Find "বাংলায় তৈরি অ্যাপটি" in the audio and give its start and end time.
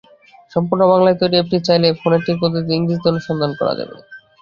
0.91-1.57